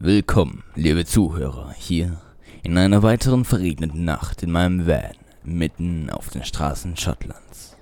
Willkommen, 0.00 0.62
liebe 0.76 1.04
Zuhörer, 1.04 1.74
hier 1.76 2.20
in 2.62 2.78
einer 2.78 3.02
weiteren 3.02 3.44
verregneten 3.44 4.04
Nacht 4.04 4.44
in 4.44 4.52
meinem 4.52 4.86
Van 4.86 5.16
mitten 5.42 6.08
auf 6.08 6.30
den 6.30 6.44
Straßen 6.44 6.96
Schottlands. 6.96 7.76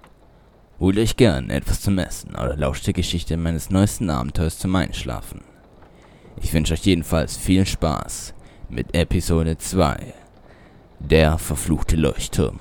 Holt 0.80 0.96
euch 0.96 1.18
gern 1.18 1.50
etwas 1.50 1.82
zum 1.82 1.98
Essen 1.98 2.30
oder 2.30 2.56
lauscht 2.56 2.86
der 2.86 2.94
Geschichte 2.94 3.36
meines 3.36 3.68
neuesten 3.68 4.08
Abenteuers 4.08 4.58
zum 4.58 4.74
Einschlafen. 4.76 5.42
Ich 6.40 6.54
wünsche 6.54 6.72
euch 6.72 6.86
jedenfalls 6.86 7.36
viel 7.36 7.66
Spaß 7.66 8.32
mit 8.70 8.94
Episode 8.94 9.58
2 9.58 10.14
Der 11.00 11.36
verfluchte 11.36 11.96
Leuchtturm. 11.96 12.60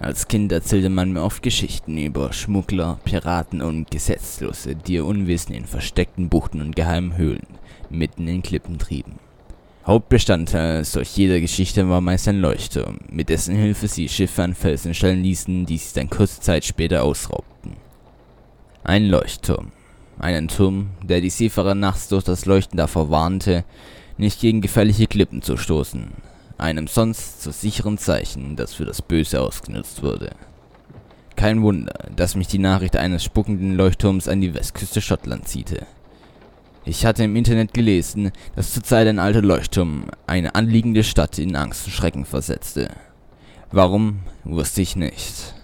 Als 0.00 0.28
Kind 0.28 0.50
erzählte 0.50 0.88
man 0.88 1.12
mir 1.12 1.22
oft 1.22 1.42
Geschichten 1.42 1.96
über 1.96 2.32
Schmuggler, 2.32 2.98
Piraten 3.04 3.62
und 3.62 3.90
Gesetzlose, 3.90 4.74
die 4.74 4.94
ihr 4.94 5.06
Unwissen 5.06 5.54
in 5.54 5.66
versteckten 5.66 6.28
Buchten 6.28 6.60
und 6.60 6.74
geheimen 6.74 7.16
Höhlen 7.16 7.46
mitten 7.90 8.26
in 8.26 8.42
Klippen 8.42 8.78
trieben. 8.78 9.18
Hauptbestandteil 9.86 10.84
solch 10.84 11.16
jeder 11.16 11.40
Geschichte 11.40 11.88
war 11.88 12.00
meist 12.00 12.28
ein 12.28 12.40
Leuchtturm, 12.40 12.98
mit 13.10 13.28
dessen 13.28 13.56
Hilfe 13.56 13.88
sie 13.88 14.08
Schiffe 14.08 14.42
an 14.42 14.54
Felsen 14.54 14.94
stellen 14.94 15.22
ließen, 15.22 15.66
die 15.66 15.76
sie 15.76 15.94
dann 15.94 16.08
kurze 16.08 16.40
Zeit 16.40 16.64
später 16.64 17.02
ausraubten. 17.02 17.76
Ein 18.84 19.06
Leuchtturm. 19.06 19.72
Einen 20.18 20.48
Turm, 20.48 20.90
der 21.02 21.20
die 21.20 21.30
Seefahrer 21.30 21.74
nachts 21.74 22.08
durch 22.08 22.22
das 22.22 22.46
Leuchten 22.46 22.76
davor 22.76 23.10
warnte, 23.10 23.64
nicht 24.18 24.40
gegen 24.40 24.60
gefährliche 24.60 25.08
Klippen 25.08 25.42
zu 25.42 25.56
stoßen, 25.56 26.12
einem 26.58 26.86
sonst 26.86 27.42
so 27.42 27.50
sicheren 27.50 27.98
Zeichen, 27.98 28.56
das 28.56 28.74
für 28.74 28.84
das 28.84 29.02
Böse 29.02 29.40
ausgenutzt 29.40 30.02
wurde. 30.02 30.30
Kein 31.36 31.62
Wunder, 31.62 31.94
dass 32.14 32.36
mich 32.36 32.46
die 32.46 32.58
Nachricht 32.58 32.96
eines 32.96 33.24
spuckenden 33.24 33.74
Leuchtturms 33.74 34.28
an 34.28 34.40
die 34.40 34.54
Westküste 34.54 35.00
Schottlands 35.00 35.50
ziehte. 35.50 35.86
Ich 36.84 37.06
hatte 37.06 37.24
im 37.24 37.36
Internet 37.36 37.74
gelesen, 37.74 38.32
dass 38.56 38.72
zurzeit 38.72 39.06
ein 39.06 39.18
alter 39.18 39.42
Leuchtturm 39.42 40.06
eine 40.26 40.54
anliegende 40.54 41.04
Stadt 41.04 41.38
in 41.38 41.54
Angst 41.56 41.86
und 41.86 41.92
Schrecken 41.92 42.24
versetzte. 42.24 42.88
Warum, 43.70 44.20
wusste 44.44 44.82
ich 44.82 44.96
nicht. 44.96 45.54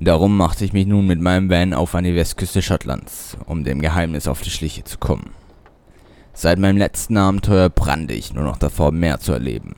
Darum 0.00 0.36
machte 0.36 0.64
ich 0.64 0.72
mich 0.72 0.86
nun 0.86 1.06
mit 1.06 1.20
meinem 1.20 1.50
Van 1.50 1.74
auf 1.74 1.94
an 1.94 2.04
die 2.04 2.14
Westküste 2.14 2.62
Schottlands, 2.62 3.36
um 3.46 3.64
dem 3.64 3.80
Geheimnis 3.80 4.26
auf 4.26 4.40
die 4.40 4.50
Schliche 4.50 4.84
zu 4.84 4.98
kommen. 4.98 5.30
Seit 6.32 6.58
meinem 6.58 6.78
letzten 6.78 7.16
Abenteuer 7.16 7.68
brannte 7.68 8.14
ich 8.14 8.32
nur 8.32 8.44
noch 8.44 8.56
davor, 8.56 8.90
mehr 8.90 9.20
zu 9.20 9.32
erleben. 9.32 9.76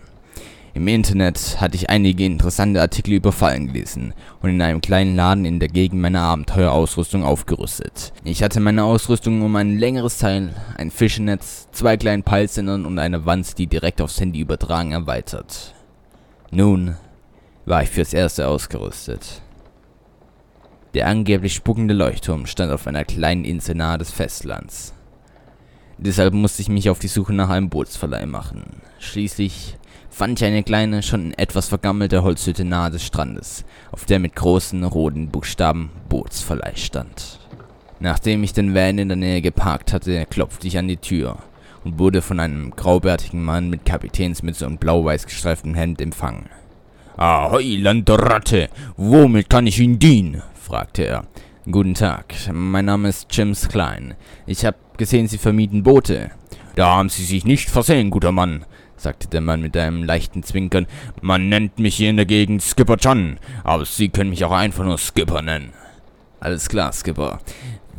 Im 0.75 0.89
Internet 0.89 1.61
hatte 1.61 1.77
ich 1.77 1.89
einige 1.89 2.25
interessante 2.25 2.81
Artikel 2.81 3.13
über 3.13 3.31
Fallen 3.31 3.69
gelesen 3.69 4.13
und 4.43 4.51
in 4.51 4.61
einem 4.61 4.81
kleinen 4.81 5.15
Laden 5.15 5.45
in 5.45 5.61
der 5.61 5.69
Gegend 5.69 6.03
meine 6.03 6.21
Abenteuerausrüstung 6.21 7.23
aufgerüstet. 7.23 8.13
Ich 8.25 8.43
hatte 8.43 8.59
meine 8.59 8.83
Ausrüstung 8.83 9.43
um 9.43 9.55
ein 9.55 9.79
längeres 9.79 10.19
Teil, 10.19 10.53
ein 10.77 10.91
Fischennetz, 10.91 11.69
zwei 11.71 11.97
kleinen 11.97 12.25
Peilsendern 12.25 12.87
und 12.87 12.99
eine 12.99 13.25
Wand, 13.25 13.57
die 13.57 13.69
direkt 13.69 14.01
aufs 14.01 14.21
Handy 14.21 14.41
übertragen, 14.41 14.91
erweitert. 14.91 15.75
Nun 16.51 16.97
war 17.67 17.85
ich 17.85 17.91
fürs 17.91 18.13
Erste 18.13 18.49
ausgerüstet. 18.49 19.43
Der 20.95 21.07
angeblich 21.07 21.55
spuckende 21.55 21.95
Leuchtturm 21.95 22.47
stand 22.47 22.73
auf 22.73 22.89
einer 22.89 23.05
kleinen 23.05 23.45
Insel 23.45 23.77
nahe 23.77 23.99
des 23.99 24.11
Festlands. 24.11 24.93
Deshalb 25.99 26.35
musste 26.35 26.63
ich 26.63 26.69
mich 26.69 26.91
auf 26.91 26.99
die 26.99 27.07
Suche 27.07 27.33
nach 27.33 27.49
einem 27.49 27.71
Bootsverleih 27.71 28.27
machen. 28.27 28.83
Schließlich 28.99 29.77
fand 30.15 30.41
ich 30.41 30.47
eine 30.47 30.63
kleine, 30.63 31.03
schon 31.03 31.35
etwas 31.35 31.67
vergammelte 31.69 32.23
Holzhütte 32.23 32.65
nahe 32.65 32.91
des 32.91 33.05
Strandes, 33.05 33.65
auf 33.91 34.05
der 34.05 34.21
mit 34.21 34.37
großen 34.37 34.85
roten 34.85 35.29
Buchstaben 35.29 35.91
Bootsverleih 36.09 36.77
stand. 36.77 37.41
Nachdem 37.99 38.45
ich 38.45 38.53
den 38.53 38.75
Van 38.75 38.99
in 38.99 39.09
der 39.09 39.17
Nähe 39.17 39.43
geparkt 39.43 39.93
hatte, 39.93 40.25
klopfte 40.27 40.69
ich 40.69 40.79
an 40.79 40.87
die 40.87 40.99
Tür 40.99 41.39
und 41.83 41.99
wurde 41.99 42.23
von 42.23 42.39
einem 42.39 42.71
graubärtigen 42.71 43.43
Mann 43.43 43.71
mit 43.71 43.85
Kapitänsmütze 43.85 44.67
und 44.67 44.79
blau-weiß 44.79 45.27
gestreiftem 45.27 45.75
Hemd 45.75 46.01
empfangen. 46.01 46.49
Ahoi, 47.17 47.77
Landratte, 47.77 48.69
womit 48.97 49.51
kann 49.51 49.67
ich 49.67 49.81
Ihnen 49.81 49.99
dienen? 49.99 50.43
fragte 50.55 51.07
er. 51.07 51.25
Guten 51.69 51.95
Tag, 51.95 52.35
mein 52.53 52.85
Name 52.85 53.09
ist 53.09 53.27
James 53.35 53.69
Klein. 53.69 54.15
Ich 54.47 54.65
habe 54.65 54.77
gesehen, 54.97 55.27
Sie 55.27 55.39
vermieten 55.39 55.83
Boote. 55.83 56.31
Da 56.77 56.91
haben 56.91 57.09
Sie 57.09 57.25
sich 57.25 57.45
nicht 57.45 57.69
versehen, 57.69 58.11
guter 58.11 58.33
Mann 58.33 58.65
sagte 59.05 59.29
der 59.29 59.43
Mann 59.43 59.61
mit 59.61 59.77
einem 59.77 60.03
leichten 60.03 60.43
Zwinkern. 60.43 60.87
Man 61.21 61.51
nennt 61.51 61.79
mich 61.79 61.95
hier 61.95 62.09
in 62.11 62.17
der 62.17 62.25
Gegend 62.25 62.63
Skipper 62.63 62.97
John, 62.97 63.39
aber 63.63 63.85
Sie 63.85 64.09
können 64.09 64.31
mich 64.31 64.45
auch 64.45 64.51
einfach 64.51 64.85
nur 64.85 64.99
Skipper 64.99 65.43
nennen. 65.43 65.73
Alles 66.41 66.69
klar, 66.69 66.91
Skipper. 66.93 67.39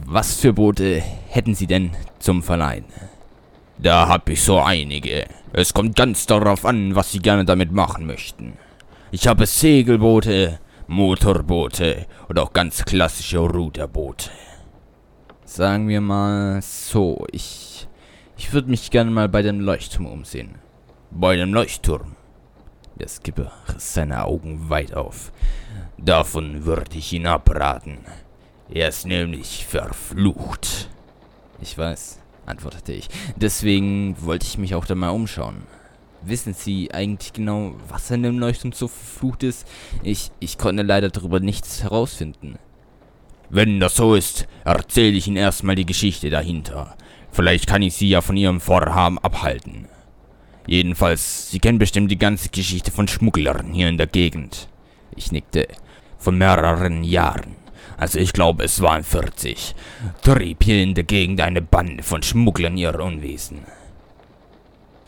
Was 0.05 0.39
für 0.39 0.51
Boote 0.51 1.01
hätten 1.29 1.53
Sie 1.53 1.67
denn 1.67 1.91
zum 2.19 2.41
Verleihen? 2.41 2.85
Da 3.77 4.07
hab 4.07 4.27
ich 4.29 4.41
so 4.41 4.59
einige. 4.59 5.25
Es 5.53 5.73
kommt 5.73 5.95
ganz 5.95 6.25
darauf 6.25 6.65
an, 6.65 6.95
was 6.95 7.11
Sie 7.11 7.19
gerne 7.19 7.45
damit 7.45 7.71
machen 7.71 8.07
möchten. 8.07 8.53
Ich 9.11 9.27
habe 9.27 9.45
Segelboote, 9.45 10.59
Motorboote 10.87 12.07
und 12.27 12.39
auch 12.39 12.51
ganz 12.51 12.83
klassische 12.83 13.37
Ruderboote. 13.37 14.31
Sagen 15.45 15.87
wir 15.87 16.01
mal 16.01 16.61
so, 16.63 17.27
ich 17.31 17.87
ich 18.37 18.51
würde 18.53 18.69
mich 18.69 18.89
gerne 18.89 19.11
mal 19.11 19.29
bei 19.29 19.43
dem 19.43 19.59
Leuchtturm 19.59 20.07
umsehen 20.07 20.64
bei 21.17 21.37
dem 21.37 21.53
Leuchtturm. 21.53 22.15
Der 22.99 23.07
Skipper 23.07 23.51
riss 23.73 23.93
seine 23.93 24.25
Augen 24.25 24.69
weit 24.69 24.93
auf. 24.93 25.31
Davon 25.97 26.65
würde 26.65 26.97
ich 26.97 27.13
ihn 27.13 27.25
abraten. 27.25 27.99
Er 28.69 28.89
ist 28.89 29.05
nämlich 29.05 29.65
verflucht. 29.65 30.89
Ich 31.61 31.77
weiß, 31.77 32.19
antwortete 32.45 32.91
ich. 32.91 33.07
Deswegen 33.37 34.17
wollte 34.19 34.45
ich 34.45 34.57
mich 34.57 34.75
auch 34.75 34.85
da 34.85 34.93
mal 34.93 35.09
umschauen. 35.09 35.63
Wissen 36.21 36.53
Sie 36.53 36.93
eigentlich 36.93 37.31
genau, 37.31 37.75
was 37.87 38.11
an 38.11 38.23
dem 38.23 38.37
Leuchtturm 38.37 38.73
so 38.73 38.89
verflucht 38.89 39.43
ist? 39.43 39.65
Ich, 40.03 40.31
ich 40.41 40.57
konnte 40.57 40.83
leider 40.83 41.09
darüber 41.09 41.39
nichts 41.39 41.81
herausfinden. 41.81 42.59
Wenn 43.49 43.79
das 43.79 43.95
so 43.95 44.15
ist, 44.15 44.47
erzähle 44.65 45.15
ich 45.15 45.27
Ihnen 45.27 45.37
erstmal 45.37 45.75
die 45.75 45.85
Geschichte 45.85 46.29
dahinter. 46.29 46.97
Vielleicht 47.31 47.67
kann 47.67 47.83
ich 47.83 47.93
Sie 47.93 48.09
ja 48.09 48.19
von 48.19 48.35
Ihrem 48.35 48.59
Vorhaben 48.59 49.19
abhalten. 49.19 49.87
Jedenfalls, 50.67 51.51
Sie 51.51 51.59
kennen 51.59 51.77
bestimmt 51.77 52.11
die 52.11 52.17
ganze 52.17 52.49
Geschichte 52.49 52.91
von 52.91 53.07
Schmugglern 53.07 53.73
hier 53.73 53.87
in 53.87 53.97
der 53.97 54.07
Gegend. 54.07 54.67
Ich 55.15 55.31
nickte. 55.31 55.67
Von 56.17 56.37
mehreren 56.37 57.03
Jahren. 57.03 57.55
Also 57.97 58.19
ich 58.19 58.33
glaube, 58.33 58.63
es 58.63 58.81
waren 58.81 59.03
40. 59.03 59.75
Trieb 60.23 60.63
hier 60.63 60.81
in 60.81 60.95
der 60.95 61.03
Gegend 61.03 61.39
eine 61.41 61.61
Bande 61.61 62.03
von 62.03 62.23
Schmugglern 62.23 62.77
ihr 62.77 62.99
Unwesen. 62.99 63.59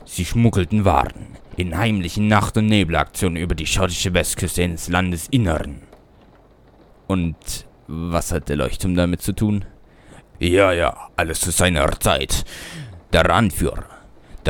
Sie 0.06 0.26
schmuggelten 0.26 0.86
Waren 0.86 1.38
in 1.58 1.78
heimlichen 1.78 2.28
Nacht- 2.28 2.56
und 2.58 2.68
Nebelaktionen 2.68 3.42
über 3.42 3.56
die 3.56 3.66
schottische 3.66 4.14
Westküste 4.14 4.62
ins 4.62 4.88
Landesinneren. 4.88 5.82
Und 7.08 7.36
was 7.88 8.32
hat 8.32 8.48
der 8.48 8.58
Leuchtturm 8.58 8.96
damit 8.96 9.22
zu 9.22 9.34
tun? 9.34 9.66
Ja, 10.40 10.72
ja, 10.72 11.10
alles 11.16 11.40
zu 11.42 11.52
seiner 11.52 12.00
Zeit. 12.00 12.46
Der 13.12 13.30
Anführer, 13.32 13.86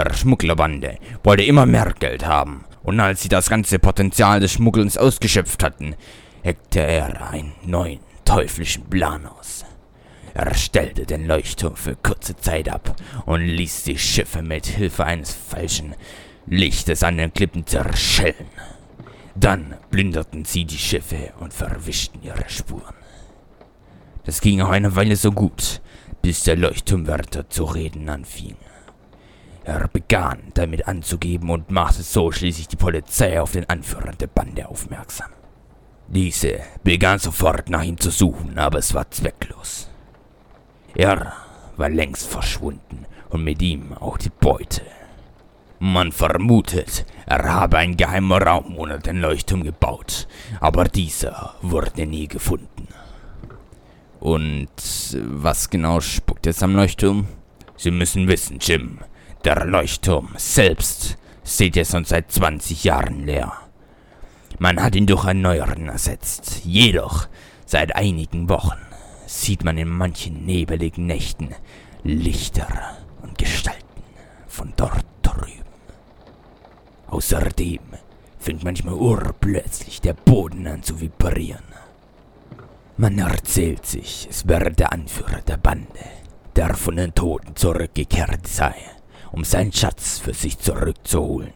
der 0.04 0.14
Schmugglerbande 0.14 1.00
wollte 1.24 1.44
immer 1.44 1.66
mehr 1.66 1.94
Geld 2.00 2.26
haben, 2.26 2.66
und 2.84 3.00
als 3.00 3.22
sie 3.24 3.30
das 3.30 3.50
ganze 3.50 3.80
Potenzial 3.80 4.40
des 4.40 4.54
Schmuggelns 4.54 4.98
ausgeschöpft 4.98 5.64
hatten, 5.64 5.96
heckte 6.44 6.82
er 6.82 7.30
einen 7.32 7.54
neuen 7.66 8.00
teuflischen 8.24 8.86
Plan 8.86 9.26
aus. 9.26 9.66
Er 10.34 10.54
stellte 10.54 11.06
den 11.06 11.26
Leuchtturm 11.26 11.76
für 11.76 11.96
kurze 11.96 12.36
Zeit 12.36 12.70
ab 12.70 12.96
und 13.26 13.42
ließ 13.42 13.84
die 13.84 13.98
Schiffe 13.98 14.44
mit 14.44 14.68
Hilfe 14.68 15.04
eines 15.04 15.34
falschen 15.34 15.96
Lichtes 16.46 17.04
an 17.04 17.18
den 17.18 17.34
Klippen 17.34 17.66
zerschellen. 17.66 18.46
Dann 19.36 19.76
plünderten 19.90 20.46
sie 20.46 20.66
die 20.66 20.78
Schiffe 20.78 21.34
und 21.40 21.54
verwischten 21.54 22.22
ihre 22.22 22.48
Spuren. 22.48 22.96
Das 24.26 24.42
ging 24.42 24.62
auch 24.62 24.70
eine 24.70 24.96
Weile 24.96 25.16
so 25.16 25.32
gut, 25.32 25.82
bis 26.22 26.44
der 26.44 26.56
Leuchtturmwärter 26.56 27.50
zu 27.50 27.64
reden 27.64 28.08
anfing. 28.10 28.58
Er 29.68 29.90
begann 29.90 30.40
damit 30.54 30.88
anzugeben 30.88 31.50
und 31.50 31.72
machte 31.72 32.02
so 32.02 32.32
schließlich 32.32 32.70
die 32.70 32.78
Polizei 32.78 33.42
auf 33.42 33.52
den 33.52 33.70
Anführer 33.70 34.14
der 34.14 34.28
Bande 34.28 34.66
aufmerksam. 34.66 35.28
Diese 36.08 36.62
begann 36.86 37.20
sofort 37.20 37.70
nach 37.70 37.84
ihm 37.84 37.98
zu 37.98 38.10
suchen, 38.10 38.58
aber 38.58 38.80
es 38.80 38.94
war 38.94 39.12
zwecklos. 39.12 39.90
Er 40.96 41.34
war 41.76 41.90
längst 41.90 42.28
verschwunden 42.28 43.06
und 43.28 43.44
mit 43.44 43.62
ihm 43.62 43.92
auch 43.92 44.18
die 44.18 44.30
Beute. 44.30 44.84
Man 45.80 46.14
vermutet, 46.14 47.06
er 47.26 47.44
habe 47.54 47.80
einen 47.80 47.98
geheimen 47.98 48.42
Raum 48.42 48.78
unter 48.78 49.00
den 49.00 49.20
Leuchtturm 49.20 49.64
gebaut, 49.64 50.30
aber 50.62 50.86
dieser 50.86 51.56
wurde 51.62 52.06
nie 52.06 52.30
gefunden. 52.30 52.88
Und 54.22 54.70
was 55.22 55.70
genau 55.70 56.00
spuckt 56.00 56.46
jetzt 56.46 56.64
am 56.64 56.74
Leuchtturm? 56.74 57.28
Sie 57.76 57.92
müssen 57.92 58.30
wissen, 58.30 58.60
Jim, 58.60 59.00
der 59.48 59.66
Leuchtturm 59.66 60.34
selbst 60.36 61.18
steht 61.46 61.78
jetzt 61.78 61.92
schon 61.92 62.04
seit 62.04 62.30
20 62.30 62.84
Jahren 62.84 63.26
leer. 63.26 63.54
Man 64.60 64.84
hat 64.84 64.94
ihn 64.94 65.06
durch 65.06 65.24
einen 65.24 65.40
neueren 65.40 65.88
ersetzt. 65.88 66.66
Jedoch 66.66 67.30
seit 67.66 67.96
einigen 67.96 68.50
Wochen 68.50 68.78
sieht 69.26 69.64
man 69.64 69.78
in 69.78 69.88
manchen 69.88 70.46
nebeligen 70.46 71.06
Nächten 71.06 71.56
Lichter 72.04 72.68
und 73.22 73.38
Gestalten. 73.38 74.04
Außerdem 77.08 77.80
fängt 78.38 78.66
manchmal 78.66 78.96
urplötzlich 78.96 80.02
der 80.02 80.14
Boden 80.14 80.68
an 80.68 80.84
zu 80.84 81.00
vibrieren. 81.00 81.64
Man 82.98 83.18
erzählt 83.18 83.86
sich, 83.86 84.28
es 84.30 84.46
wäre 84.46 84.72
der 84.72 84.92
Anführer 84.92 85.40
der 85.48 85.56
Bande, 85.56 86.04
der 86.58 86.76
von 86.76 86.98
den 86.98 87.16
Toten 87.16 87.56
zurückgekehrt 87.56 88.46
sei, 88.46 88.76
um 89.32 89.44
seinen 89.44 89.72
Schatz 89.72 90.20
für 90.20 90.34
sich 90.34 90.58
zurückzuholen. 90.60 91.54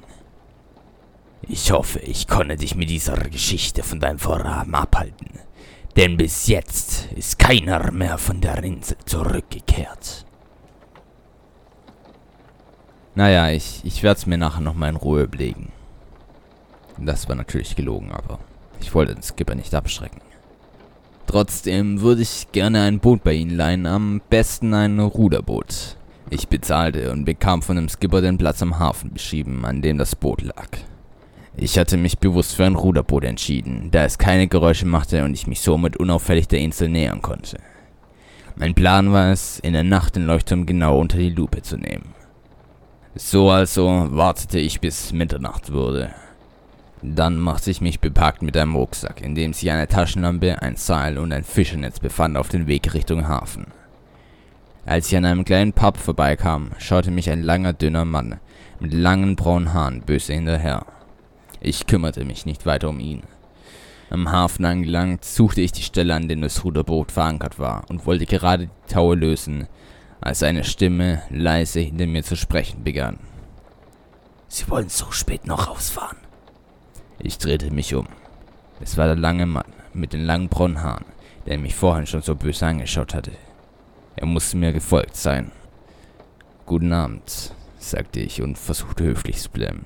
Ich 1.47 1.71
hoffe, 1.71 1.99
ich 1.99 2.27
konnte 2.27 2.55
dich 2.55 2.75
mit 2.75 2.89
dieser 2.89 3.17
Geschichte 3.17 3.83
von 3.83 3.99
deinem 3.99 4.19
Vorhaben 4.19 4.75
abhalten, 4.75 5.39
denn 5.95 6.17
bis 6.17 6.47
jetzt 6.47 7.11
ist 7.13 7.39
keiner 7.39 7.91
mehr 7.91 8.17
von 8.17 8.41
der 8.41 8.63
Insel 8.63 8.97
zurückgekehrt. 9.05 10.25
Naja, 13.15 13.49
ich, 13.49 13.81
ich 13.83 14.03
werde 14.03 14.19
es 14.19 14.25
mir 14.25 14.37
nachher 14.37 14.61
nochmal 14.61 14.89
in 14.89 14.95
Ruhe 14.95 15.23
überlegen. 15.23 15.71
Das 16.97 17.27
war 17.27 17.35
natürlich 17.35 17.75
gelogen, 17.75 18.11
aber 18.11 18.39
ich 18.79 18.93
wollte 18.93 19.15
den 19.15 19.23
Skipper 19.23 19.55
nicht 19.55 19.73
abschrecken. 19.73 20.21
Trotzdem 21.27 22.01
würde 22.01 22.21
ich 22.21 22.47
gerne 22.51 22.83
ein 22.83 22.99
Boot 22.99 23.23
bei 23.23 23.33
Ihnen 23.33 23.55
leihen, 23.55 23.85
am 23.85 24.21
besten 24.29 24.73
ein 24.73 24.99
Ruderboot. 24.99 25.97
Ich 26.33 26.47
bezahlte 26.47 27.11
und 27.11 27.25
bekam 27.25 27.61
von 27.61 27.75
dem 27.75 27.89
Skipper 27.89 28.21
den 28.21 28.37
Platz 28.37 28.61
am 28.61 28.79
Hafen 28.79 29.11
beschrieben, 29.11 29.65
an 29.65 29.81
dem 29.81 29.97
das 29.97 30.15
Boot 30.15 30.41
lag. 30.41 30.69
Ich 31.57 31.77
hatte 31.77 31.97
mich 31.97 32.19
bewusst 32.19 32.55
für 32.55 32.63
ein 32.63 32.75
Ruderboot 32.75 33.25
entschieden, 33.25 33.89
da 33.91 34.05
es 34.05 34.17
keine 34.17 34.47
Geräusche 34.47 34.85
machte 34.85 35.25
und 35.25 35.33
ich 35.33 35.45
mich 35.45 35.59
somit 35.59 35.97
unauffällig 35.97 36.47
der 36.47 36.59
Insel 36.59 36.87
nähern 36.87 37.21
konnte. 37.21 37.57
Mein 38.55 38.73
Plan 38.73 39.11
war 39.11 39.33
es, 39.33 39.59
in 39.59 39.73
der 39.73 39.83
Nacht 39.83 40.15
den 40.15 40.25
Leuchtturm 40.25 40.65
genau 40.65 40.97
unter 40.99 41.17
die 41.17 41.31
Lupe 41.31 41.63
zu 41.63 41.75
nehmen. 41.75 42.15
So 43.13 43.49
also 43.49 44.07
wartete 44.11 44.57
ich 44.57 44.79
bis 44.79 45.11
Mitternacht 45.11 45.73
wurde. 45.73 46.11
Dann 47.01 47.39
machte 47.39 47.71
ich 47.71 47.81
mich 47.81 47.99
bepackt 47.99 48.41
mit 48.41 48.55
einem 48.55 48.77
Rucksack, 48.77 49.21
in 49.21 49.35
dem 49.35 49.51
sich 49.51 49.69
eine 49.69 49.89
Taschenlampe, 49.89 50.61
ein 50.61 50.77
Seil 50.77 51.17
und 51.17 51.33
ein 51.33 51.43
Fischernetz 51.43 51.99
befand, 51.99 52.37
auf 52.37 52.47
den 52.47 52.67
Weg 52.67 52.93
Richtung 52.93 53.27
Hafen. 53.27 53.65
Als 54.85 55.07
ich 55.07 55.17
an 55.17 55.25
einem 55.25 55.45
kleinen 55.45 55.73
Pub 55.73 55.97
vorbeikam, 55.97 56.71
schaute 56.79 57.11
mich 57.11 57.29
ein 57.29 57.43
langer, 57.43 57.73
dünner 57.73 58.05
Mann 58.05 58.39
mit 58.81 58.93
langen 58.93 59.35
braunen 59.35 59.73
Haaren 59.73 60.01
böse 60.01 60.33
hinterher. 60.33 60.87
Ich 61.59 61.85
kümmerte 61.85 62.25
mich 62.25 62.47
nicht 62.47 62.65
weiter 62.65 62.89
um 62.89 62.99
ihn. 62.99 63.21
Am 64.09 64.31
Hafen 64.31 64.65
angelangt, 64.65 65.23
suchte 65.23 65.61
ich 65.61 65.71
die 65.71 65.83
Stelle, 65.83 66.15
an 66.15 66.27
der 66.27 66.37
das 66.37 66.63
Ruderboot 66.63 67.11
verankert 67.11 67.59
war, 67.59 67.85
und 67.89 68.07
wollte 68.07 68.25
gerade 68.25 68.67
die 68.67 68.93
Taue 68.93 69.15
lösen, 69.15 69.67
als 70.19 70.41
eine 70.41 70.63
Stimme 70.63 71.21
leise 71.29 71.79
hinter 71.79 72.07
mir 72.07 72.23
zu 72.23 72.35
sprechen 72.35 72.83
begann. 72.83 73.19
Sie 74.47 74.67
wollen 74.67 74.89
so 74.89 75.11
spät 75.11 75.45
noch 75.45 75.67
rausfahren. 75.67 76.17
Ich 77.19 77.37
drehte 77.37 77.71
mich 77.71 77.93
um. 77.93 78.07
Es 78.81 78.97
war 78.97 79.05
der 79.05 79.15
lange 79.15 79.45
Mann 79.45 79.71
mit 79.93 80.11
den 80.11 80.25
langen 80.25 80.49
braunen 80.49 80.81
Haaren, 80.81 81.05
der 81.45 81.59
mich 81.59 81.75
vorhin 81.75 82.07
schon 82.07 82.23
so 82.23 82.35
böse 82.35 82.65
angeschaut 82.65 83.13
hatte. 83.13 83.31
Er 84.15 84.25
musste 84.25 84.57
mir 84.57 84.73
gefolgt 84.73 85.15
sein. 85.15 85.51
Guten 86.65 86.93
Abend, 86.93 87.53
sagte 87.79 88.19
ich 88.19 88.41
und 88.41 88.57
versuchte 88.57 89.03
höflich 89.03 89.37
zu 89.39 89.49
bleiben. 89.49 89.85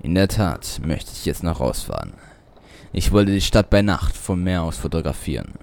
In 0.00 0.14
der 0.14 0.28
Tat 0.28 0.80
möchte 0.84 1.10
ich 1.12 1.24
jetzt 1.24 1.42
noch 1.42 1.60
rausfahren. 1.60 2.14
Ich 2.92 3.12
wollte 3.12 3.32
die 3.32 3.40
Stadt 3.40 3.70
bei 3.70 3.82
Nacht 3.82 4.16
vom 4.16 4.42
Meer 4.44 4.62
aus 4.62 4.76
fotografieren. 4.76 5.54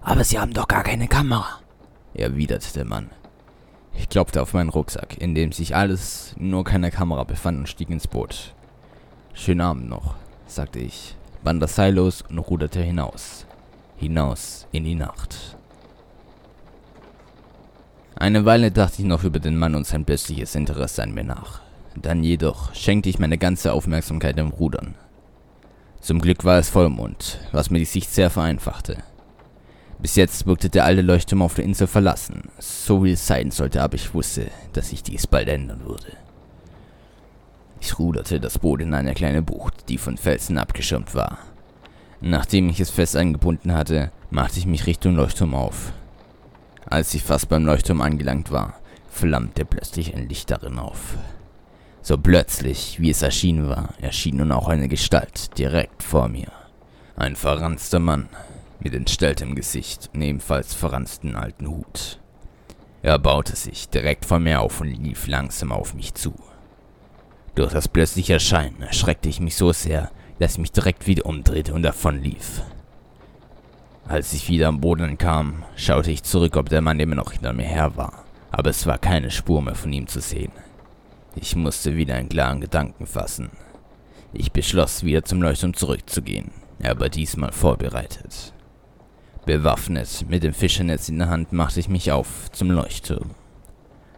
Aber 0.00 0.24
Sie 0.24 0.38
haben 0.38 0.54
doch 0.54 0.68
gar 0.68 0.82
keine 0.82 1.06
Kamera, 1.06 1.60
erwiderte 2.14 2.72
der 2.72 2.84
Mann. 2.84 3.10
Ich 3.94 4.08
klopfte 4.08 4.40
auf 4.40 4.54
meinen 4.54 4.70
Rucksack, 4.70 5.18
in 5.18 5.34
dem 5.34 5.52
sich 5.52 5.76
alles, 5.76 6.34
nur 6.38 6.64
keine 6.64 6.90
Kamera 6.90 7.24
befand 7.24 7.58
und 7.58 7.68
stieg 7.68 7.90
ins 7.90 8.06
Boot. 8.06 8.54
Schönen 9.34 9.60
Abend 9.60 9.88
noch, 9.88 10.14
sagte 10.46 10.78
ich, 10.78 11.16
band 11.44 11.62
das 11.62 11.74
Seil 11.74 11.94
los 11.94 12.22
und 12.22 12.38
ruderte 12.38 12.80
hinaus. 12.80 13.44
Hinaus 13.96 14.66
in 14.72 14.84
die 14.84 14.94
Nacht. 14.94 15.57
Eine 18.20 18.44
Weile 18.44 18.72
dachte 18.72 19.00
ich 19.00 19.06
noch 19.06 19.22
über 19.22 19.38
den 19.38 19.56
Mann 19.56 19.76
und 19.76 19.86
sein 19.86 20.04
plötzliches 20.04 20.56
Interesse 20.56 21.04
an 21.04 21.14
mir 21.14 21.22
nach. 21.22 21.60
Dann 21.94 22.24
jedoch 22.24 22.74
schenkte 22.74 23.08
ich 23.08 23.20
meine 23.20 23.38
ganze 23.38 23.72
Aufmerksamkeit 23.72 24.36
dem 24.36 24.48
Rudern. 24.48 24.96
Zum 26.00 26.20
Glück 26.20 26.44
war 26.44 26.58
es 26.58 26.68
Vollmond, 26.68 27.38
was 27.52 27.70
mir 27.70 27.78
die 27.78 27.84
Sicht 27.84 28.10
sehr 28.12 28.28
vereinfachte. 28.28 28.96
Bis 30.00 30.16
jetzt 30.16 30.46
wirkte 30.46 30.68
der 30.68 30.84
alte 30.84 31.02
Leuchtturm 31.02 31.42
auf 31.42 31.54
der 31.54 31.64
Insel 31.64 31.86
verlassen. 31.86 32.50
So 32.58 33.04
wie 33.04 33.12
es 33.12 33.24
sein 33.24 33.52
sollte, 33.52 33.82
aber 33.82 33.94
ich 33.94 34.12
wusste, 34.14 34.48
dass 34.72 34.88
sich 34.88 35.04
dies 35.04 35.28
bald 35.28 35.46
ändern 35.46 35.84
würde. 35.84 36.16
Ich 37.80 38.00
ruderte 38.00 38.40
das 38.40 38.58
Boot 38.58 38.80
in 38.80 38.94
eine 38.94 39.14
kleine 39.14 39.42
Bucht, 39.42 39.88
die 39.88 39.98
von 39.98 40.16
Felsen 40.16 40.58
abgeschirmt 40.58 41.14
war. 41.14 41.38
Nachdem 42.20 42.68
ich 42.68 42.80
es 42.80 42.90
fest 42.90 43.14
angebunden 43.14 43.72
hatte, 43.74 44.10
machte 44.28 44.58
ich 44.58 44.66
mich 44.66 44.86
Richtung 44.86 45.14
Leuchtturm 45.14 45.54
auf. 45.54 45.92
Als 46.90 47.12
ich 47.12 47.22
fast 47.22 47.50
beim 47.50 47.66
Leuchtturm 47.66 48.00
angelangt 48.00 48.50
war, 48.50 48.74
flammte 49.10 49.66
plötzlich 49.66 50.14
ein 50.14 50.26
Licht 50.26 50.50
darin 50.50 50.78
auf. 50.78 51.18
So 52.00 52.16
plötzlich, 52.16 52.98
wie 52.98 53.10
es 53.10 53.20
erschienen 53.20 53.68
war, 53.68 53.90
erschien 54.00 54.38
nun 54.38 54.52
auch 54.52 54.68
eine 54.68 54.88
Gestalt 54.88 55.58
direkt 55.58 56.02
vor 56.02 56.28
mir. 56.28 56.50
Ein 57.14 57.36
verranzter 57.36 57.98
Mann, 57.98 58.30
mit 58.80 58.94
entstelltem 58.94 59.54
Gesicht 59.54 60.08
und 60.14 60.22
ebenfalls 60.22 60.72
verranzten 60.72 61.36
alten 61.36 61.68
Hut. 61.68 62.20
Er 63.02 63.18
baute 63.18 63.54
sich 63.54 63.90
direkt 63.90 64.24
vor 64.24 64.38
mir 64.38 64.62
auf 64.62 64.80
und 64.80 64.88
lief 64.88 65.26
langsam 65.26 65.72
auf 65.72 65.92
mich 65.92 66.14
zu. 66.14 66.34
Durch 67.54 67.72
das 67.72 67.88
plötzliche 67.88 68.34
Erscheinen 68.34 68.80
erschreckte 68.80 69.28
ich 69.28 69.40
mich 69.40 69.56
so 69.56 69.72
sehr, 69.72 70.10
dass 70.38 70.52
ich 70.52 70.58
mich 70.58 70.72
direkt 70.72 71.06
wieder 71.06 71.26
umdrehte 71.26 71.74
und 71.74 71.82
davonlief. 71.82 72.62
Als 74.08 74.32
ich 74.32 74.48
wieder 74.48 74.68
am 74.68 74.80
Boden 74.80 75.02
ankam, 75.02 75.64
schaute 75.76 76.10
ich 76.10 76.22
zurück, 76.22 76.56
ob 76.56 76.70
der 76.70 76.80
Mann 76.80 76.98
immer 76.98 77.14
noch 77.14 77.32
hinter 77.32 77.52
mir 77.52 77.66
her 77.66 77.94
war, 77.96 78.24
aber 78.50 78.70
es 78.70 78.86
war 78.86 78.96
keine 78.96 79.30
Spur 79.30 79.60
mehr 79.60 79.74
von 79.74 79.92
ihm 79.92 80.06
zu 80.06 80.20
sehen. 80.20 80.50
Ich 81.36 81.54
musste 81.54 81.94
wieder 81.94 82.14
einen 82.14 82.30
klaren 82.30 82.62
Gedanken 82.62 83.06
fassen. 83.06 83.50
Ich 84.32 84.50
beschloss, 84.50 85.04
wieder 85.04 85.24
zum 85.24 85.42
Leuchtturm 85.42 85.74
zurückzugehen, 85.74 86.52
aber 86.82 87.10
diesmal 87.10 87.52
vorbereitet. 87.52 88.54
Bewaffnet 89.44 90.24
mit 90.26 90.42
dem 90.42 90.54
Fischernetz 90.54 91.10
in 91.10 91.18
der 91.18 91.28
Hand 91.28 91.52
machte 91.52 91.78
ich 91.78 91.90
mich 91.90 92.10
auf 92.10 92.50
zum 92.52 92.70
Leuchtturm. 92.70 93.32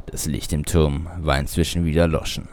Das 0.06 0.26
Licht 0.26 0.52
im 0.52 0.64
Turm 0.64 1.08
war 1.18 1.36
inzwischen 1.36 1.84
wieder 1.84 2.02
erloschen. 2.02 2.48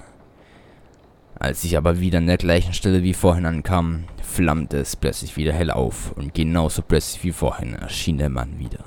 Als 1.40 1.64
ich 1.64 1.78
aber 1.78 2.00
wieder 2.00 2.18
an 2.18 2.28
der 2.28 2.38
gleichen 2.38 2.74
Stelle 2.74 3.04
wie 3.04 3.14
vorhin 3.14 3.46
ankam, 3.46 4.06
flammte 4.24 4.78
es 4.78 4.96
plötzlich 4.96 5.38
wieder 5.38 5.54
hell 5.54 5.70
auf 5.70 6.12
und 6.14 6.34
genauso 6.34 6.82
plötzlich 6.82 7.24
wie 7.24 7.32
vorhin 7.32 7.76
erschien 7.76 8.18
der 8.18 8.30
Mann 8.30 8.58
wieder. 8.58 8.84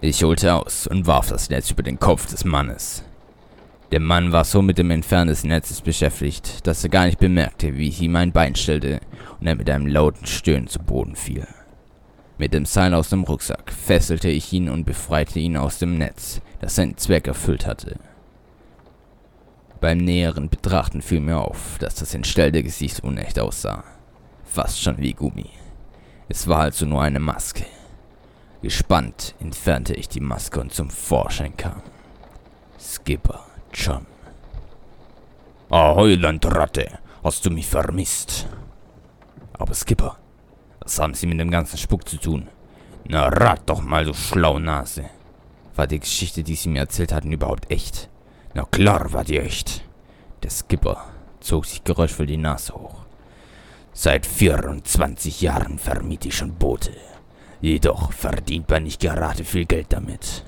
Ich 0.00 0.24
holte 0.24 0.54
aus 0.54 0.86
und 0.86 1.06
warf 1.06 1.28
das 1.28 1.48
Netz 1.48 1.70
über 1.70 1.82
den 1.82 2.00
Kopf 2.00 2.26
des 2.26 2.44
Mannes. 2.44 3.04
Der 3.92 4.00
Mann 4.00 4.32
war 4.32 4.44
so 4.44 4.60
mit 4.60 4.78
dem 4.78 4.90
Entfernen 4.90 5.28
des 5.28 5.44
Netzes 5.44 5.80
beschäftigt, 5.80 6.66
dass 6.66 6.82
er 6.82 6.90
gar 6.90 7.06
nicht 7.06 7.20
bemerkte, 7.20 7.76
wie 7.76 7.88
ich 7.88 8.02
ihm 8.02 8.16
ein 8.16 8.32
Bein 8.32 8.56
stellte 8.56 9.00
und 9.40 9.46
er 9.46 9.54
mit 9.54 9.70
einem 9.70 9.86
lauten 9.86 10.26
Stöhnen 10.26 10.66
zu 10.66 10.80
Boden 10.80 11.14
fiel. 11.14 11.46
Mit 12.38 12.52
dem 12.52 12.66
Seil 12.66 12.92
aus 12.92 13.08
dem 13.10 13.22
Rucksack 13.22 13.72
fesselte 13.72 14.28
ich 14.28 14.52
ihn 14.52 14.68
und 14.68 14.84
befreite 14.84 15.38
ihn 15.38 15.56
aus 15.56 15.78
dem 15.78 15.96
Netz, 15.96 16.40
das 16.60 16.74
seinen 16.74 16.96
Zweck 16.96 17.28
erfüllt 17.28 17.66
hatte. 17.66 17.98
Beim 19.80 19.98
näheren 19.98 20.48
Betrachten 20.48 21.02
fiel 21.02 21.20
mir 21.20 21.38
auf, 21.38 21.76
dass 21.78 21.96
das 21.96 22.14
entstellte 22.14 22.62
Gesicht 22.62 23.00
unecht 23.00 23.38
aussah. 23.38 23.84
Fast 24.44 24.80
schon 24.80 24.98
wie 24.98 25.12
Gummi. 25.12 25.50
Es 26.28 26.48
war 26.48 26.60
also 26.60 26.86
nur 26.86 27.02
eine 27.02 27.20
Maske. 27.20 27.66
Gespannt 28.62 29.34
entfernte 29.38 29.94
ich 29.94 30.08
die 30.08 30.20
Maske 30.20 30.60
und 30.60 30.72
zum 30.72 30.88
Vorschein 30.90 31.56
kam. 31.56 31.82
Skipper 32.80 33.44
John. 33.72 34.06
Ahoi, 35.68 36.14
Landratte, 36.14 36.98
hast 37.22 37.44
du 37.44 37.50
mich 37.50 37.66
vermisst? 37.66 38.46
Aber 39.52 39.74
Skipper, 39.74 40.16
was 40.80 40.98
haben 40.98 41.14
Sie 41.14 41.26
mit 41.26 41.38
dem 41.38 41.50
ganzen 41.50 41.76
Spuck 41.76 42.08
zu 42.08 42.16
tun? 42.16 42.48
Na, 43.08 43.28
rat 43.28 43.62
doch 43.66 43.82
mal, 43.82 44.04
du 44.04 44.14
Schlaunase. 44.14 45.04
War 45.74 45.86
die 45.86 46.00
Geschichte, 46.00 46.42
die 46.42 46.54
Sie 46.54 46.68
mir 46.68 46.80
erzählt 46.80 47.12
hatten, 47.12 47.32
überhaupt 47.32 47.70
echt? 47.70 48.08
Na 48.56 48.64
klar 48.64 49.12
war 49.12 49.22
die 49.22 49.38
echt. 49.38 49.82
Der 50.42 50.48
Skipper 50.48 51.04
zog 51.40 51.66
sich 51.66 51.84
geräuschvoll 51.84 52.24
die 52.24 52.38
Nase 52.38 52.72
hoch. 52.72 53.04
Seit 53.92 54.24
24 54.24 55.42
Jahren 55.42 55.78
vermiete 55.78 56.28
ich 56.28 56.38
schon 56.38 56.54
Boote. 56.54 56.92
Jedoch 57.60 58.14
verdient 58.14 58.70
man 58.70 58.84
nicht 58.84 59.02
gerade 59.02 59.44
viel 59.44 59.66
Geld 59.66 59.88
damit. 59.90 60.42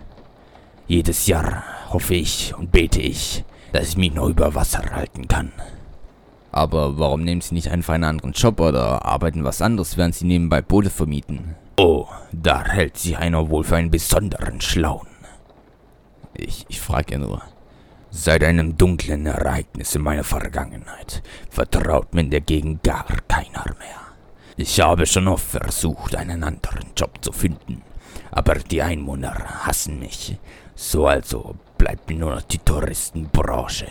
Jedes 0.86 1.26
Jahr 1.26 1.64
hoffe 1.90 2.14
ich 2.14 2.54
und 2.56 2.72
bete 2.72 3.02
ich, 3.02 3.44
dass 3.72 3.90
ich 3.90 3.98
mich 3.98 4.14
noch 4.14 4.30
über 4.30 4.54
Wasser 4.54 4.82
halten 4.90 5.28
kann. 5.28 5.52
Aber 6.50 6.98
warum 6.98 7.24
nehmen 7.24 7.42
Sie 7.42 7.52
nicht 7.52 7.70
einfach 7.70 7.92
einen 7.92 8.04
anderen 8.04 8.32
Job 8.32 8.58
oder 8.58 9.04
arbeiten 9.04 9.44
was 9.44 9.60
anderes, 9.60 9.98
während 9.98 10.14
Sie 10.14 10.24
nebenbei 10.26 10.62
Boote 10.62 10.88
vermieten? 10.88 11.56
Oh, 11.76 12.06
da 12.32 12.64
hält 12.64 12.96
sich 12.96 13.18
einer 13.18 13.50
wohl 13.50 13.64
für 13.64 13.76
einen 13.76 13.90
besonderen 13.90 14.62
Schlauen. 14.62 15.08
Ich, 16.32 16.64
ich 16.70 16.80
frage 16.80 17.12
ja 17.12 17.18
nur. 17.18 17.42
Seit 18.10 18.42
einem 18.42 18.76
dunklen 18.76 19.26
Ereignis 19.26 19.94
in 19.94 20.02
meiner 20.02 20.24
Vergangenheit 20.24 21.22
vertraut 21.50 22.14
mir 22.14 22.22
in 22.22 22.30
der 22.30 22.40
Gegend 22.40 22.82
gar 22.82 23.04
keiner 23.28 23.64
mehr. 23.78 23.98
Ich 24.56 24.80
habe 24.80 25.06
schon 25.06 25.28
oft 25.28 25.46
versucht, 25.46 26.16
einen 26.16 26.42
anderen 26.42 26.86
Job 26.96 27.22
zu 27.22 27.32
finden, 27.32 27.82
aber 28.30 28.54
die 28.54 28.82
Einwohner 28.82 29.34
hassen 29.66 29.98
mich. 30.00 30.36
So 30.74 31.06
also 31.06 31.54
bleibt 31.76 32.08
mir 32.08 32.16
nur 32.16 32.34
noch 32.34 32.42
die 32.42 32.58
Touristenbranche. 32.58 33.88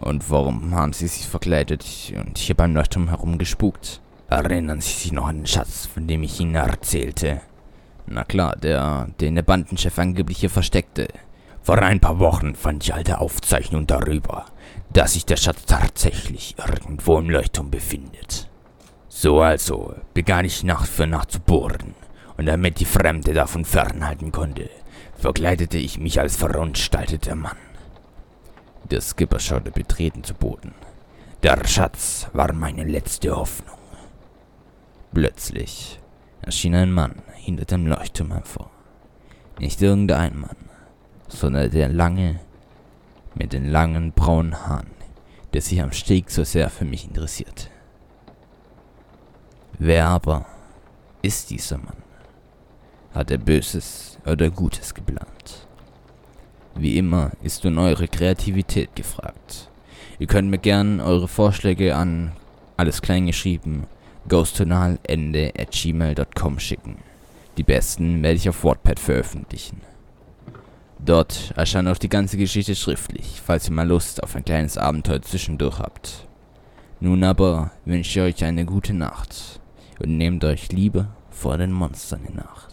Und 0.00 0.28
warum 0.30 0.74
haben 0.74 0.92
Sie 0.92 1.06
sich 1.06 1.26
verkleidet 1.26 1.84
und 2.16 2.38
hier 2.38 2.56
beim 2.56 2.74
Leuchtturm 2.74 3.08
herumgespukt? 3.08 4.00
Erinnern 4.28 4.80
Sie 4.80 4.92
sich 4.92 5.12
noch 5.12 5.28
an 5.28 5.38
den 5.38 5.46
Schatz, 5.46 5.86
von 5.86 6.06
dem 6.06 6.22
ich 6.22 6.40
Ihnen 6.40 6.54
erzählte? 6.54 7.40
Na 8.06 8.24
klar, 8.24 8.56
der, 8.56 9.08
den 9.20 9.36
der 9.36 9.42
Bandenchef 9.42 9.98
angeblich 9.98 10.38
hier 10.38 10.50
versteckte. 10.50 11.08
Vor 11.62 11.78
ein 11.78 12.00
paar 12.00 12.18
Wochen 12.18 12.54
fand 12.54 12.82
ich 12.82 12.94
alte 12.94 13.20
Aufzeichnungen 13.20 13.86
darüber, 13.86 14.46
dass 14.92 15.12
sich 15.12 15.26
der 15.26 15.36
Schatz 15.36 15.66
tatsächlich 15.66 16.56
irgendwo 16.58 17.18
im 17.18 17.30
Leuchtturm 17.30 17.70
befindet. 17.70 18.48
So 19.08 19.40
also 19.40 19.94
begann 20.14 20.44
ich 20.44 20.64
Nacht 20.64 20.88
für 20.88 21.06
Nacht 21.06 21.32
zu 21.32 21.40
bohren, 21.40 21.94
und 22.36 22.46
damit 22.46 22.80
die 22.80 22.86
Fremde 22.86 23.34
davon 23.34 23.66
fernhalten 23.66 24.32
konnte, 24.32 24.70
verkleidete 25.18 25.76
ich 25.76 25.98
mich 25.98 26.18
als 26.18 26.36
verunstalteter 26.36 27.34
Mann. 27.34 27.58
Der 28.90 29.02
Skipper 29.02 29.38
schaute 29.38 29.70
betreten 29.70 30.24
zu 30.24 30.32
Boden. 30.32 30.72
Der 31.42 31.66
Schatz 31.66 32.28
war 32.32 32.52
meine 32.54 32.84
letzte 32.84 33.36
Hoffnung. 33.36 33.76
Plötzlich 35.12 36.00
erschien 36.40 36.74
ein 36.74 36.92
Mann 36.92 37.16
hinter 37.34 37.66
dem 37.66 37.86
Leuchtturm 37.86 38.32
hervor. 38.32 38.70
Nicht 39.58 39.82
irgendein 39.82 40.38
Mann, 40.40 40.56
sondern 41.30 41.70
der 41.70 41.88
lange, 41.88 42.40
mit 43.34 43.52
den 43.52 43.70
langen 43.70 44.12
braunen 44.12 44.66
Haaren, 44.66 44.90
der 45.52 45.62
sich 45.62 45.80
am 45.80 45.92
Steg 45.92 46.30
so 46.30 46.44
sehr 46.44 46.68
für 46.68 46.84
mich 46.84 47.06
interessierte. 47.06 47.68
Wer 49.78 50.08
aber 50.08 50.46
ist 51.22 51.50
dieser 51.50 51.78
Mann? 51.78 52.02
Hat 53.14 53.30
er 53.30 53.38
Böses 53.38 54.18
oder 54.26 54.50
Gutes 54.50 54.92
geplant? 54.94 55.66
Wie 56.74 56.98
immer 56.98 57.32
ist 57.42 57.64
nun 57.64 57.78
eure 57.78 58.06
Kreativität 58.06 58.94
gefragt. 58.94 59.68
Ihr 60.18 60.26
könnt 60.26 60.50
mir 60.50 60.58
gern 60.58 61.00
eure 61.00 61.28
Vorschläge 61.28 61.96
an 61.96 62.32
alles 62.76 63.02
klein 63.02 63.26
geschrieben 63.26 63.86
ghostonalende 64.28 65.52
at 65.58 65.72
gmail.com 65.72 66.58
schicken. 66.58 66.98
Die 67.56 67.62
besten 67.62 68.22
werde 68.22 68.36
ich 68.36 68.48
auf 68.48 68.64
Wattpad 68.64 69.00
veröffentlichen. 69.00 69.80
Dort 71.04 71.52
erscheint 71.56 71.88
auch 71.88 71.98
die 71.98 72.08
ganze 72.08 72.36
Geschichte 72.36 72.76
schriftlich, 72.76 73.40
falls 73.44 73.68
ihr 73.68 73.74
mal 73.74 73.88
Lust 73.88 74.22
auf 74.22 74.36
ein 74.36 74.44
kleines 74.44 74.76
Abenteuer 74.76 75.22
zwischendurch 75.22 75.78
habt. 75.78 76.28
Nun 77.00 77.24
aber 77.24 77.70
wünsche 77.86 78.10
ich 78.10 78.36
euch 78.36 78.44
eine 78.44 78.66
gute 78.66 78.92
Nacht 78.92 79.60
und 79.98 80.18
nehmt 80.18 80.44
euch 80.44 80.70
Liebe 80.70 81.08
vor 81.30 81.56
den 81.56 81.72
Monstern 81.72 82.26
in 82.26 82.36
Nacht. 82.36 82.69